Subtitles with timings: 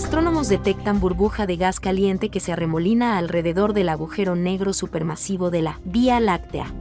[0.00, 5.60] astrónomos detectan burbuja de gas caliente que se arremolina alrededor del agujero negro supermasivo de
[5.60, 6.72] la Vía Láctea.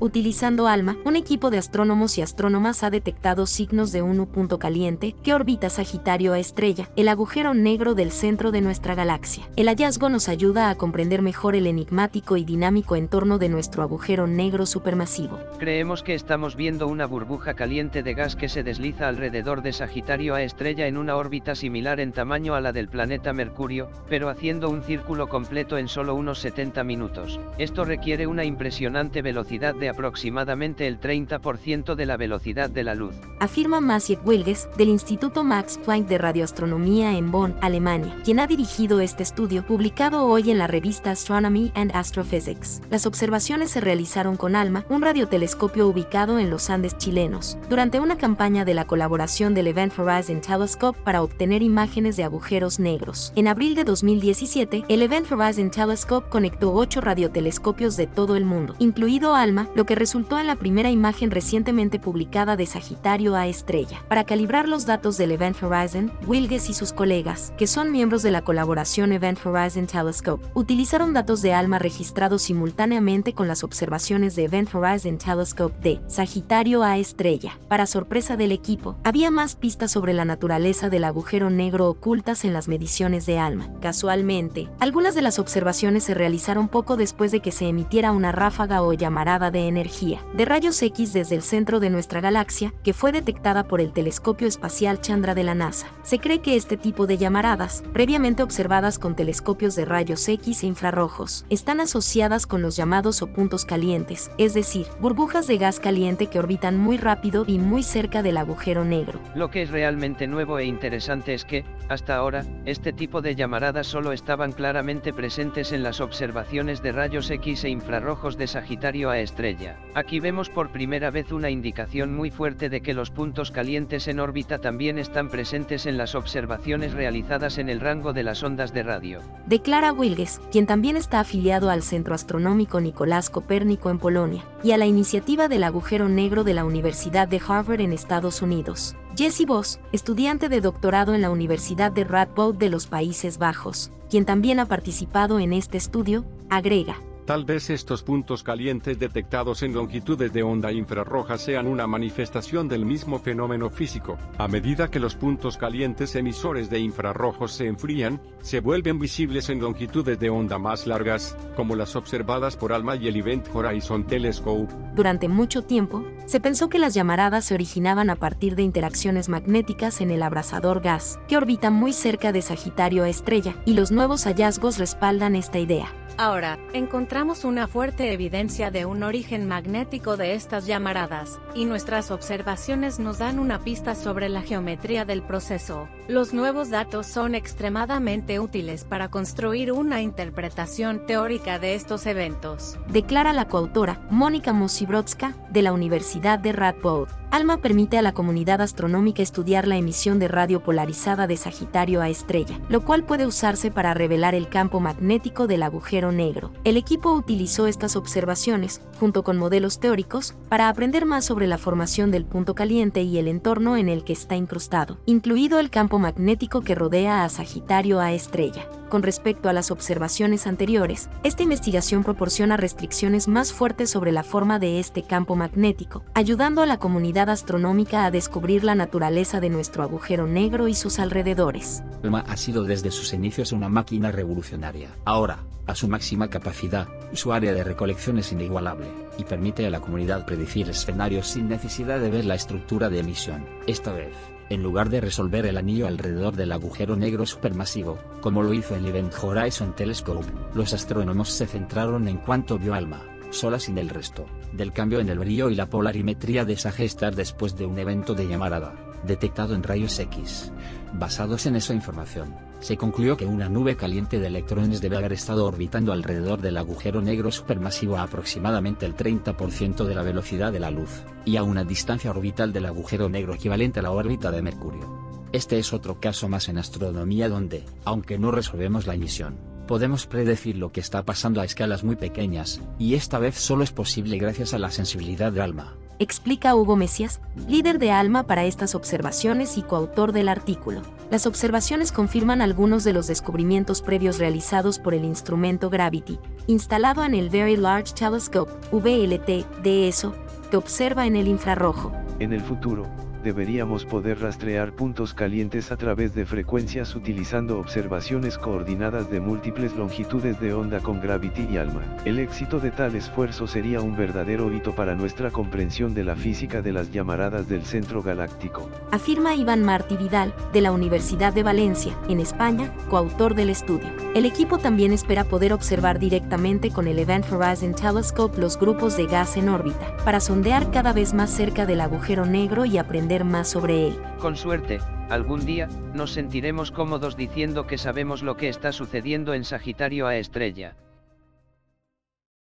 [0.00, 5.16] Utilizando ALMA, un equipo de astrónomos y astrónomas ha detectado signos de un punto caliente
[5.24, 9.48] que orbita Sagitario a estrella, el agujero negro del centro de nuestra galaxia.
[9.56, 14.28] El hallazgo nos ayuda a comprender mejor el enigmático y dinámico entorno de nuestro agujero
[14.28, 15.40] negro supermasivo.
[15.58, 20.36] Creemos que estamos viendo una burbuja caliente de gas que se desliza alrededor de Sagitario
[20.36, 24.70] a estrella en una órbita similar en tamaño a la del planeta Mercurio, pero haciendo
[24.70, 27.40] un círculo completo en solo unos 70 minutos.
[27.58, 33.14] Esto requiere una impresionante velocidad de aproximadamente el 30% de la velocidad de la luz.
[33.40, 39.00] Afirma Maciek Wilges, del Instituto Max Planck de Radioastronomía en Bonn, Alemania, quien ha dirigido
[39.00, 42.80] este estudio publicado hoy en la revista Astronomy and Astrophysics.
[42.90, 48.16] Las observaciones se realizaron con ALMA, un radiotelescopio ubicado en los Andes chilenos, durante una
[48.16, 53.32] campaña de la colaboración del Event Horizon Telescope para obtener imágenes de agujeros negros.
[53.36, 58.74] En abril de 2017, el Event Horizon Telescope conectó ocho radiotelescopios de todo el mundo,
[58.80, 64.02] incluido ALMA, lo que resultó en la primera imagen recientemente publicada de Sagitario a estrella.
[64.08, 68.30] Para calibrar los datos del Event Horizon, Wilges y sus colegas, que son miembros de
[68.30, 74.44] la colaboración Event Horizon Telescope, utilizaron datos de ALMA registrados simultáneamente con las observaciones de
[74.44, 77.58] Event Horizon Telescope de Sagitario a estrella.
[77.68, 82.52] Para sorpresa del equipo, había más pistas sobre la naturaleza del agujero negro ocultas en
[82.52, 83.68] las mediciones de ALMA.
[83.80, 88.82] Casualmente, algunas de las observaciones se realizaron poco después de que se emitiera una ráfaga
[88.82, 89.88] o llamarada de energía
[90.34, 94.46] de rayos X desde el centro de nuestra galaxia, que fue detectada por el telescopio
[94.46, 95.88] espacial Chandra de la NASA.
[96.02, 100.66] Se cree que este tipo de llamaradas, previamente observadas con telescopios de rayos X e
[100.66, 106.28] infrarrojos, están asociadas con los llamados o puntos calientes, es decir, burbujas de gas caliente
[106.28, 109.18] que orbitan muy rápido y muy cerca del agujero negro.
[109.34, 113.88] Lo que es realmente nuevo e interesante es que, hasta ahora, este tipo de llamaradas
[113.88, 119.18] solo estaban claramente presentes en las observaciones de rayos X e infrarrojos de Sagitario a
[119.18, 119.48] estrella
[119.94, 124.20] Aquí vemos por primera vez una indicación muy fuerte de que los puntos calientes en
[124.20, 128.82] órbita también están presentes en las observaciones realizadas en el rango de las ondas de
[128.82, 129.20] radio.
[129.46, 134.78] Declara Wilges, quien también está afiliado al Centro Astronómico Nicolás Copérnico en Polonia, y a
[134.78, 138.96] la iniciativa del agujero negro de la Universidad de Harvard en Estados Unidos.
[139.16, 144.24] Jesse Voss, estudiante de doctorado en la Universidad de Radboud de los Países Bajos, quien
[144.24, 146.96] también ha participado en este estudio, agrega.
[147.28, 152.86] Tal vez estos puntos calientes detectados en longitudes de onda infrarroja sean una manifestación del
[152.86, 154.16] mismo fenómeno físico.
[154.38, 159.60] A medida que los puntos calientes emisores de infrarrojos se enfrían, se vuelven visibles en
[159.60, 164.72] longitudes de onda más largas, como las observadas por ALMA y el Event Horizon Telescope.
[164.94, 170.00] Durante mucho tiempo, se pensó que las llamaradas se originaban a partir de interacciones magnéticas
[170.00, 174.24] en el abrasador gas, que orbita muy cerca de Sagitario a estrella, y los nuevos
[174.24, 175.92] hallazgos respaldan esta idea.
[176.20, 182.98] Ahora, encontramos una fuerte evidencia de un origen magnético de estas llamaradas, y nuestras observaciones
[182.98, 185.88] nos dan una pista sobre la geometría del proceso.
[186.08, 192.78] Los nuevos datos son extremadamente útiles para construir una interpretación teórica de estos eventos.
[192.88, 197.08] Declara la coautora, Mónica Mosibrodska, de la Universidad de Radboud.
[197.30, 202.08] ALMA permite a la comunidad astronómica estudiar la emisión de radio polarizada de Sagitario a
[202.08, 206.52] estrella, lo cual puede usarse para revelar el campo magnético del agujero negro.
[206.64, 212.10] El equipo utilizó estas observaciones, junto con modelos teóricos, para aprender más sobre la formación
[212.10, 216.62] del punto caliente y el entorno en el que está incrustado, incluido el campo magnético
[216.62, 218.66] que rodea a Sagitario a estrella.
[218.88, 224.58] Con respecto a las observaciones anteriores, esta investigación proporciona restricciones más fuertes sobre la forma
[224.58, 229.82] de este campo magnético, ayudando a la comunidad astronómica a descubrir la naturaleza de nuestro
[229.82, 231.82] agujero negro y sus alrededores.
[232.02, 234.88] ALMA ha sido desde sus inicios una máquina revolucionaria.
[235.04, 238.86] Ahora, a su máxima capacidad, su área de recolección es inigualable,
[239.18, 243.44] y permite a la comunidad predecir escenarios sin necesidad de ver la estructura de emisión.
[243.66, 244.14] Esta vez,
[244.50, 248.86] en lugar de resolver el anillo alrededor del agujero negro supermasivo, como lo hizo el
[248.86, 254.26] Event Horizon Telescope, los astrónomos se centraron en cuanto vio alma, sola sin el resto,
[254.52, 256.72] del cambio en el brillo y la polarimetría de esa
[257.10, 260.52] después de un evento de llamarada, detectado en rayos X.
[260.92, 265.46] Basados en esa información, se concluyó que una nube caliente de electrones debe haber estado
[265.46, 270.70] orbitando alrededor del agujero negro supermasivo a aproximadamente el 30% de la velocidad de la
[270.70, 275.08] luz, y a una distancia orbital del agujero negro equivalente a la órbita de Mercurio.
[275.32, 279.36] Este es otro caso más en astronomía donde, aunque no resolvemos la emisión,
[279.68, 283.70] podemos predecir lo que está pasando a escalas muy pequeñas, y esta vez solo es
[283.70, 288.74] posible gracias a la sensibilidad de ALMA explica Hugo Mesías, líder de ALMA para estas
[288.74, 290.82] observaciones y coautor del artículo.
[291.10, 297.14] Las observaciones confirman algunos de los descubrimientos previos realizados por el instrumento Gravity, instalado en
[297.14, 300.14] el Very Large Telescope, VLT, de ESO,
[300.50, 301.92] que observa en el infrarrojo.
[302.18, 302.84] En el futuro,
[303.22, 310.40] deberíamos poder rastrear puntos calientes a través de frecuencias utilizando observaciones coordinadas de múltiples longitudes
[310.40, 311.82] de onda con Gravity y ALMA.
[312.04, 316.62] El éxito de tal esfuerzo sería un verdadero hito para nuestra comprensión de la física
[316.62, 318.68] de las llamaradas del centro galáctico.
[318.90, 323.88] Afirma Iván Martí Vidal, de la Universidad de Valencia, en España, coautor del estudio.
[324.14, 329.06] El equipo también espera poder observar directamente con el Event Horizon Telescope los grupos de
[329.06, 332.78] gas en órbita, para sondear cada vez más cerca del agujero negro y
[333.24, 333.98] más sobre él.
[334.20, 339.44] Con suerte, algún día, nos sentiremos cómodos diciendo que sabemos lo que está sucediendo en
[339.44, 340.76] Sagitario a Estrella.